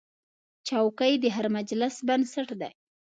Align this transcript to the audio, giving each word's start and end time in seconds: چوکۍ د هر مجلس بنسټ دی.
چوکۍ 0.67 1.13
د 1.19 1.25
هر 1.35 1.45
مجلس 1.57 1.95
بنسټ 2.07 2.49
دی. 2.61 2.71